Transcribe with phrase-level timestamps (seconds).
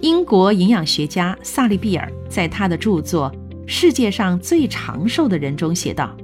[0.00, 3.32] 英国营养学家萨利比尔在他的著作
[3.68, 6.16] 《世界上最长寿的人》中写道：“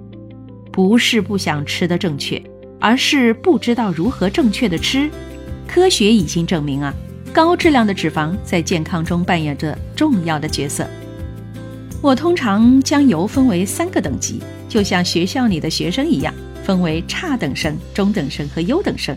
[0.70, 2.40] 不是不想吃的正确，
[2.78, 5.10] 而是不知道如何正确的吃。
[5.66, 6.94] 科学已经证明啊，
[7.32, 10.86] 高质量的脂肪在健康中扮演着重要的角色。
[12.00, 16.32] 我通常将油分为三个等级，就像学校里的学生一样，
[16.62, 19.16] 分为差等生、中等生和优等生。”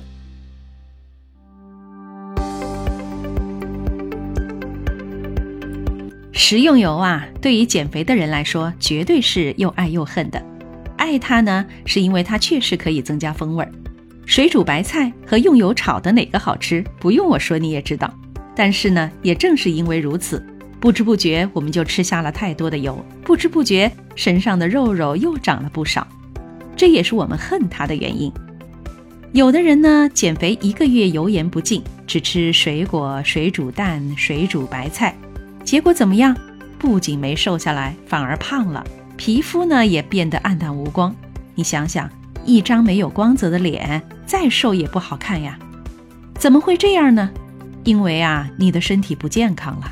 [6.49, 10.41] 食用油啊，对于减肥的人来说，绝对是又爱又恨的。
[10.95, 13.69] 爱它呢，是因为它确实可以增加风味儿。
[14.25, 16.81] 水煮白菜和用油炒的哪个好吃？
[17.01, 18.09] 不用我说你也知道。
[18.55, 20.41] 但是呢，也正是因为如此，
[20.79, 26.07] 不知不觉我们就吃下了太多的油，不知不觉身上的肉肉又长了不少。
[26.77, 28.31] 这也是我们恨它的原因。
[29.33, 35.13] 有的人呢，减肥一个月油盐不进，只吃水果、水煮蛋、水煮白菜。
[35.67, 36.33] 结果怎么样？
[36.79, 38.81] 不仅没瘦下来，反而胖了，
[39.17, 41.13] 皮肤呢也变得暗淡无光。
[41.55, 42.09] 你想想，
[42.45, 45.59] 一张没有光泽的脸，再瘦也不好看呀。
[46.35, 47.29] 怎么会这样呢？
[47.83, 49.91] 因为啊，你的身体不健康了。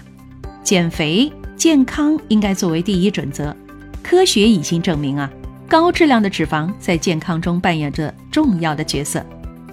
[0.64, 3.54] 减肥健康应该作为第一准则。
[4.02, 5.30] 科学已经证明啊，
[5.68, 9.22] 高质量的脂肪在健康中扮演着重要的角色。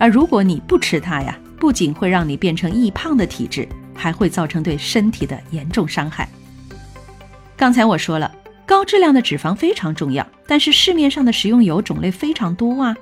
[0.01, 3.69] 而如果你不吃它呀，不仅会让你变成易胖的体质。
[3.95, 6.29] 还会造成对身体的严重伤害。
[7.57, 8.33] 刚才我说了，
[8.67, 12.97] 高质量的脂肪非常重要，但是市面上的食用油种类非常多啊，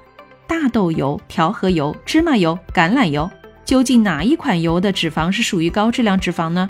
[0.47, 3.31] 大豆油、调和油、芝麻油、橄榄油，
[3.65, 6.69] 究竟哪一款油的脂肪是属于高质量脂肪呢？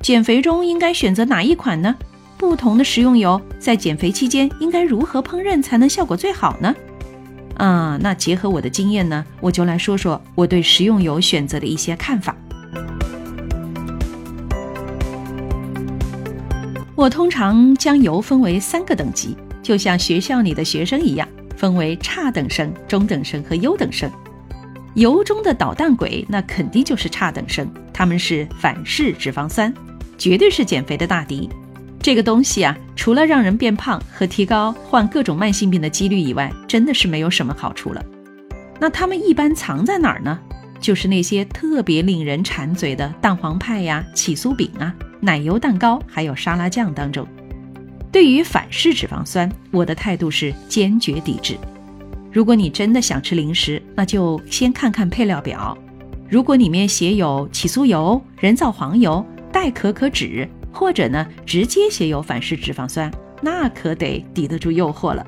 [0.00, 1.94] 减肥中应该选择哪一款呢？
[2.36, 6.74] 不同的食用油在减肥期间应该如何烹饪才能效果最好呢？
[7.56, 12.34] 啊，那结合我的经验呢，我就来说说我对食用油选择的一些看法。
[17.02, 24.08] 我通常将油分为三个等级，就像学校里的学生一样，分为差等生、中等生和优等生。
[24.94, 29.74] 油中的捣蛋鬼，那肯定就是差等生，他们是反式脂肪酸，
[30.16, 31.50] 绝对是减肥的大敌。
[31.98, 38.00] 这个东西啊，除了让人变胖和提高患各种慢性病的几率以外，真的是没有什么好处了。
[38.78, 40.38] 那它们一般藏在哪儿呢？
[40.78, 44.94] 就是那些特别令人馋嘴的蛋黄派呀、起酥饼啊。
[45.24, 47.24] 奶油蛋糕还有沙拉酱当中，
[48.10, 51.56] 对于反式脂肪酸，我的态度是坚决抵制。
[52.32, 55.78] 如果你真的想吃零食，那就先看看配料表。
[56.28, 63.08] 如果里面写有起酥油、人造黄油、代可可脂，或者呢直接写有反式脂肪酸，
[63.40, 65.24] 那可得抵得住诱惑了。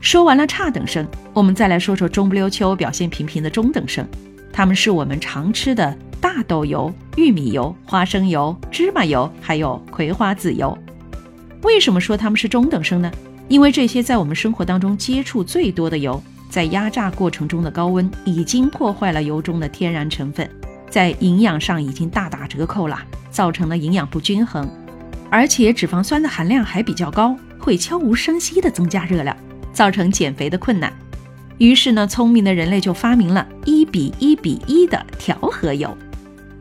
[0.00, 4.08] 说完了差等生，我们再来说说中不溜秋、表现平平的中等生，
[4.50, 5.94] 他们是我们常吃的。
[6.22, 10.78] 大豆油、玉米油、花生油、芝麻油，还有葵花籽油，
[11.64, 13.10] 为什么说它们是中等生呢？
[13.48, 20.48] 因为这些在我们生活当中接触最多的油，在压榨过程中的高温已经破坏了油中的天然成分，
[20.88, 22.96] 在营养上已经大打折扣了，
[23.28, 24.70] 造成了营养不均衡，
[25.28, 29.36] 而且脂肪酸的含量还比较高，会悄无声息地增加热量，
[29.72, 30.92] 造成减肥的困难。
[31.58, 35.94] 于是呢，聪明的人类就发明了一比一比一的调和油。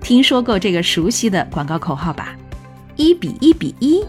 [0.01, 2.35] 听说过这个熟悉的广告口号吧？
[2.95, 4.03] 一比一比一，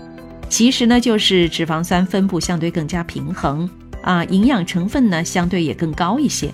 [0.48, 3.68] 其实呢就是脂肪酸分布相对更加平衡
[4.02, 6.52] 啊，营养成分呢相对也更高一些。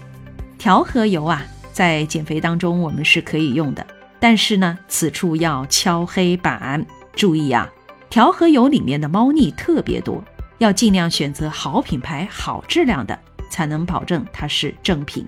[0.58, 3.86] 调和油啊，在减肥当中我们是可以用的，
[4.18, 6.84] 但是呢，此处要敲黑板，
[7.14, 7.70] 注意啊，
[8.10, 10.22] 调和油里面的猫腻特别多，
[10.58, 13.18] 要尽量选择好品牌、好质量的，
[13.50, 15.24] 才能保证它是正品。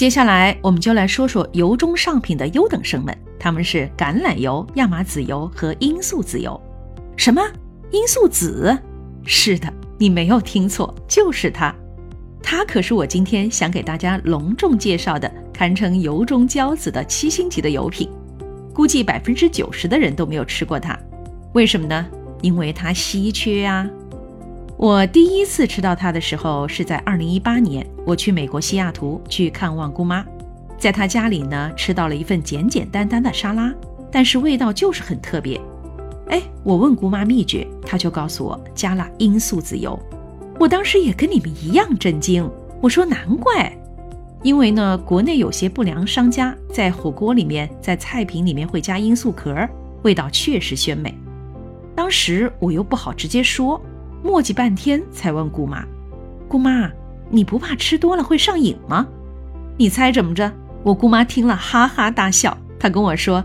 [0.00, 6.58] 接下来，我们就来说说油中上品的优等生们，他们是橄榄油、亚麻籽油和罂粟籽油。
[7.18, 7.42] 什么？
[7.90, 8.74] 罂粟籽？
[9.26, 11.74] 是的，你没有听错，就是它。
[12.42, 18.08] 它可是我今天想给大家隆重介绍的，堪称油中骄子的七星级的油品。
[18.72, 20.98] 估计百分之九十的人都没有吃过它，
[21.52, 22.06] 为什么呢？
[22.40, 23.86] 因为它稀缺啊。
[24.80, 30.24] 我第一次吃到它的时候是在二零一八年，我去美国西雅图去看望姑妈，
[30.78, 33.70] 在她家里呢吃到了一份简简单单的沙拉，
[34.10, 35.60] 但是味道就是很特别。
[36.28, 39.98] 哎，我问姑妈秘诀，她就告诉我加了罂粟籽油。
[40.58, 42.50] 我当时也跟你们一样震惊，
[42.80, 43.70] 我说难怪，
[44.42, 49.54] 因为呢国内有些不良商家在火锅里面、在菜品里面会加罂粟壳，
[50.04, 51.14] 味道确实鲜美。
[51.94, 53.78] 当时我又不好直接说。
[54.22, 55.84] 磨叽半天才问姑妈
[56.46, 56.90] ：“姑妈，
[57.30, 59.06] 你不怕吃多了会上瘾吗？
[59.78, 60.52] 你猜怎么着？
[60.82, 63.42] 我姑妈听了哈哈大笑，她跟我说：“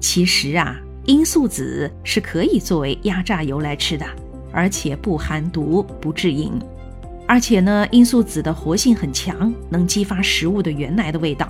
[0.00, 0.76] 其实啊，
[1.06, 4.04] 罂粟籽是可以作为压榨油来吃的，
[4.52, 6.52] 而且不含毒，不致瘾。
[7.28, 11.48] 而且呢，罂粟籽的活性很强，能激发食物的原来的味道，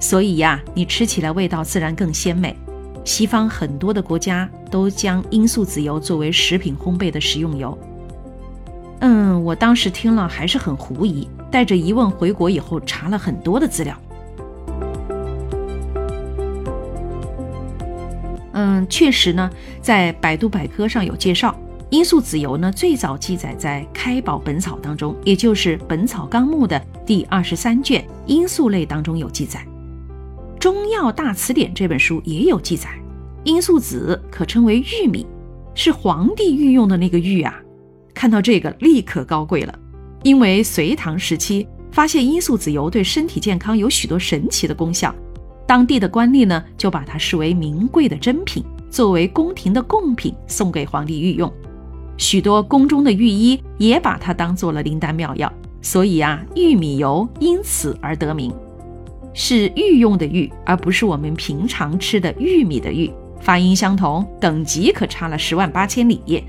[0.00, 2.56] 所以呀，你吃起来味道自然更鲜美。
[3.04, 7.76] 西方很多的国家都将罂粟籽油作为食品烘焙的食用油。”
[9.00, 13.96] 嗯，我当时听了还是很狐疑，带着疑问回国以后查了很多的资料。
[18.52, 19.48] 嗯，确实呢，
[19.80, 21.56] 在百度百科上有介绍，
[21.90, 29.64] 罂粟籽油呢最早记载在《开宝本草》当中，也就是《本草纲目》的第二十三卷罂粟类当中有记载，
[30.58, 32.90] 《中药大辞典》这本书也有记载，
[33.44, 35.24] 罂粟籽可称为玉米，
[35.72, 37.62] 是皇帝御用的那个玉啊。
[38.18, 39.72] 看到这个立刻高贵了，
[40.24, 45.14] 因为隋唐时期发现罂粟籽油对身体健康有许多神奇的功效，
[45.68, 51.48] 当地的官吏呢就把它视为名贵的珍品，作为宫廷的贡品送给皇帝御用。
[52.16, 58.52] 许多宫中的御医也把它当做了灵丹妙药，所以啊，玉米油因此而得名，
[59.32, 66.42] 是御用的御，而不是我们平常吃的玉米的玉，发音相同，等级可差了十万八千里。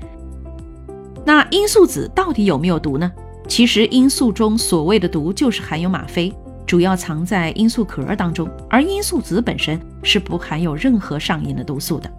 [1.24, 3.10] 那罂粟籽到底有没有毒呢？
[3.46, 6.32] 其实罂粟中所谓的毒就是含有吗啡，
[6.66, 12.10] 主要藏在罂粟壳当中，而罂粟籽本身是不含有任何上瘾的毒素的。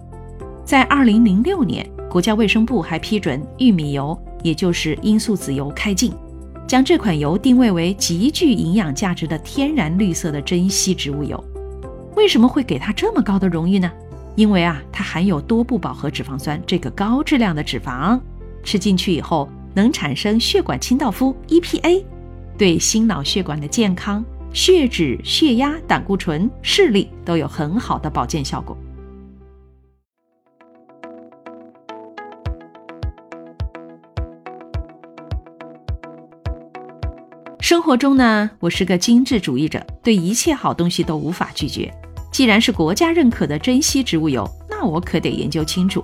[0.65, 6.13] 在二零零六年，国家卫生部还批准玉米油，也就是罂粟籽油开禁，
[6.67, 11.41] 将这款油定位为极具营养价值的天然绿色的珍稀植物油。
[12.15, 13.89] 为什么会给它这么高的荣誉呢？
[14.35, 18.19] 因为啊，它含有多不饱和脂肪酸这个高质量的脂肪。
[18.63, 22.03] 吃进去以后能产生血管清道夫 EPA，
[22.57, 24.23] 对心脑血管的健康、
[24.53, 28.77] 血脂、血压、胆固醇、视力都有很好的保健效果。
[37.59, 41.89] 生活中呢，我是个精致主义者，对一切好东西都无法拒绝。
[42.29, 46.03] 既然是国家认可的珍稀植物油，那我可得研究清楚。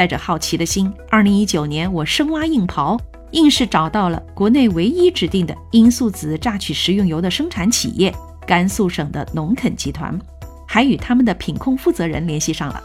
[0.00, 2.98] 带着好奇的心，二零一九年我深挖硬刨，
[3.32, 8.10] 硬是找到了国内唯一指定的罂粟籽榨取食用油的生产企业——
[8.48, 10.18] 甘肃省的农垦集团，
[10.66, 12.82] 还与他们的品控负责人联系上了。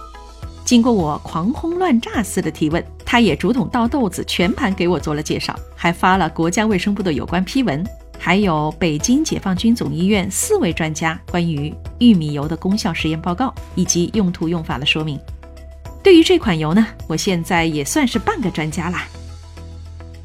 [0.65, 7.81] 经过我狂轰乱炸似的提问，他也竹筒倒豆子，全盘给我做了介绍，还发了国家卫生部的有关批文，
[8.19, 15.17] 还有北京解放军总医院四位专家关于玉米油的功效实验报告以及用途用法的说明。
[16.05, 19.07] 对于这款油呢，我现在也算是半个专家啦。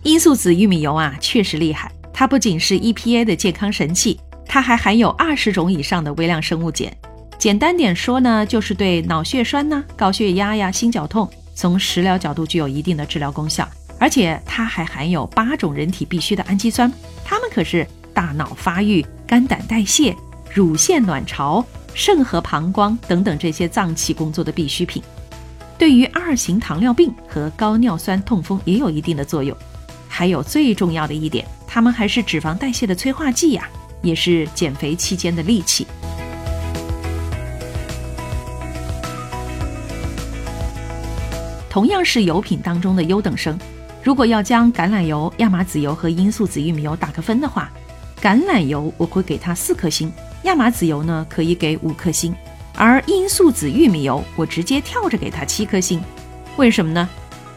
[0.02, 1.90] 罂粟籽玉米油啊，确实厉害。
[2.12, 6.94] 它不仅是 EPA 的健康神器，它还含有二十种以上的微量生物碱。
[7.38, 13.66] 简单点说呢，就是对脑血栓呐、高血压呀、心绞痛，从食疗角度具有一定的治疗功效。
[13.98, 16.92] 而且它还含有八种人体必需的氨基酸，
[17.24, 20.14] 它们可是大脑发育、肝胆代谢、
[20.52, 25.02] 乳腺卵巢、肾和膀胱等等这些脏器工作的必需品。
[25.80, 29.56] 对于二型糖尿病和高尿酸痛风也有一定的作用，
[30.06, 33.66] 还有最重要的一点，它们还是脂肪代谢的催化剂呀，
[34.02, 35.86] 也是减肥期间的利器。
[41.70, 43.58] 同样是油品当中的优等生，
[44.04, 47.72] 如果要将橄榄油、亚麻籽油和罂粟籽玉米油打个分的话，
[48.20, 52.34] 橄榄油我会给它四颗星，亚麻籽油呢可以给五颗星。
[52.82, 56.02] 而罂粟籽玉米油，我直接跳着给它七颗星，
[56.56, 57.06] 为什么呢？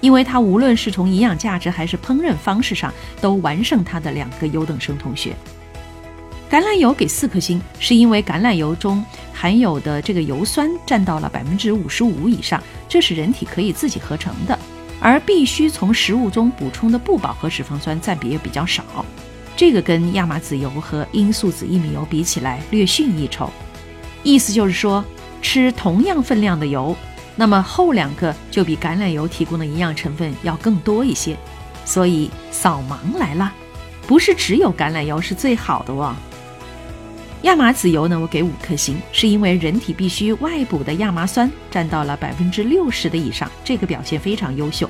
[0.02, 5.34] 因为它无论是从营养价值还是烹饪方式上，都完胜它的两个优等生同学。
[6.52, 9.02] 橄榄油给四颗星，是因为橄榄油中
[9.32, 14.60] 含有的这个油酸占到了百分之五十五以上，这是人体可以自己合成的，
[15.00, 18.84] 而必须从食物中补充的不饱和脂肪酸占比也比较少，
[19.56, 23.50] 这个跟亚麻籽油和罂粟籽玉米油比起来略逊一筹。
[24.24, 25.04] 意思就是说，
[25.42, 26.96] 吃同样分量的油，
[27.36, 31.38] 那么后两个就比橄榄油提供的营养成分要更多一些。
[31.86, 33.52] 所以扫盲来了，
[34.08, 36.16] 不是只有橄榄油是最好的哦。
[37.42, 44.90] 亚麻籽油呢，我给五颗星，是因为人体必须外补的亚麻酸占到了百分之六十的以上，这个表现非常优秀。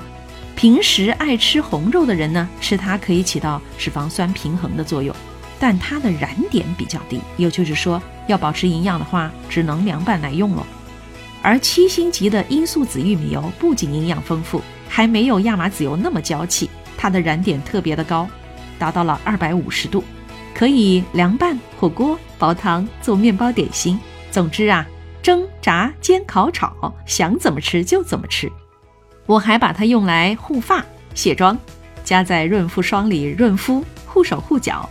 [0.54, 5.12] 平时爱吃红肉的人呢，吃它可以起到脂肪酸平衡的作用。
[5.58, 10.66] 但它的燃点比较低，也就是说，要保持营养的话，只能凉拌来用了。
[11.42, 18.26] 而七星级的罂粟籽玉米油不仅营养丰富，还没有亚麻籽油那么娇气，它的燃点特别的高，
[18.78, 20.02] 达到了二百五十度。
[20.54, 23.98] 可以凉拌、火锅、煲汤、做面包、点心。
[24.30, 24.86] 总之啊，
[25.20, 28.50] 蒸、炸、煎、烤、炒，想怎么吃就怎么吃。
[29.26, 31.58] 我还把它用来护发、卸妆，
[32.04, 34.88] 加在润肤霜里润肤、护手护脚，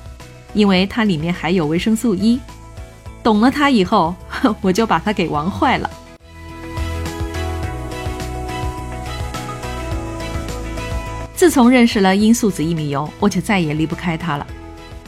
[0.54, 2.40] 因为它里面含有维生素 E。
[3.24, 4.14] 懂了它以后，
[4.62, 5.90] 我就把它给玩坏了。
[11.36, 14.46] 自从认识了罂粟籽玉米油，我就再也离不开它了。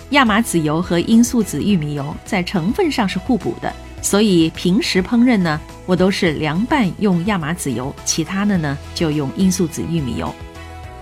[0.10, 10.34] 亚麻籽油和罂粟籽玉米油在成分上是互补的，所以平时烹饪呢，我都是凉拌用亚麻籽油，其他的呢就用罂粟籽玉米油。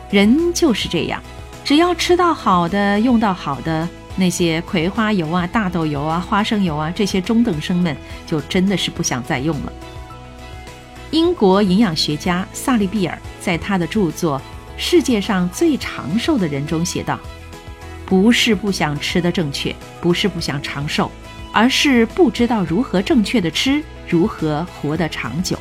[0.10, 1.22] 人就是这样，
[1.64, 9.74] 只要吃到好的，用到好的，那些葵花油啊、大豆油啊、花生油啊这些中等生们就真的是不想再用了。
[11.12, 14.40] 英国营养学家萨利比尔在他的著作
[14.78, 17.20] 《世界上最长寿的人》中写道。
[18.06, 21.10] 不是不想吃的正确，不是不想长寿，
[21.52, 25.58] 而是不知道如何正确的吃，如何活得长久。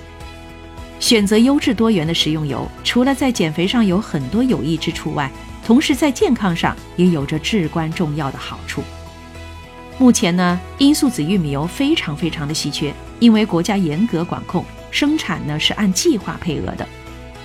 [0.99, 5.31] 选择优质多元的食用油，除了在减肥上有很多有益之处外，
[5.65, 8.83] 同时在健康上也有着至关重要的好处。
[9.99, 16.89] 目前呢，罂粟籽玉米油非常非常的稀缺，因为国家严格管控，生产呢是按计划配额的，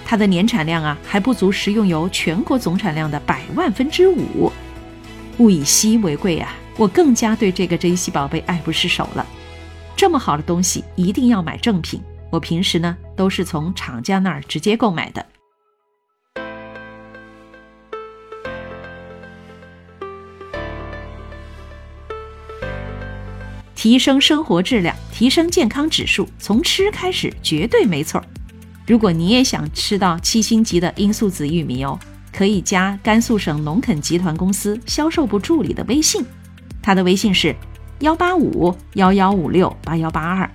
[0.06, 4.52] 它的年产量啊还不足食用油全国总产量的百万分之五。
[5.38, 6.56] 物以稀为贵啊！
[6.78, 9.26] 我更加对这个珍稀宝贝爱不释手了。
[9.96, 12.02] 这么好的东西一定要买正品。
[12.32, 15.26] 我平时呢都是从厂家那儿直接购买的。
[23.78, 28.22] 提升生活质量，提升健康指数，从吃开始绝对没错。
[28.88, 31.98] 如果你也想吃到七星级的罂粟籽玉米油。
[32.30, 36.24] 可以加甘肃省农垦集团公司销售部助理的微信，
[36.84, 37.56] 他的微信是
[38.02, 40.48] 幺八五幺幺五六八幺八二，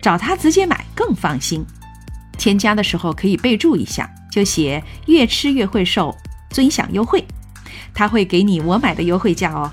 [0.00, 1.64] 找他直接买更放心。
[2.36, 6.12] 添加的时候可以备注一下，就写“越吃越会瘦，
[6.50, 7.24] 尊享优惠”，
[7.94, 9.70] 他会给你我买的优惠价哦。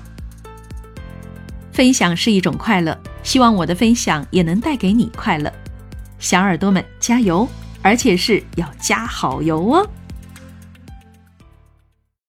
[1.72, 5.52] 分享是一种快乐，希望我的分享也能带给你快乐。
[6.18, 7.48] 小耳朵们加油，
[7.80, 9.88] 而且是要加好油哦！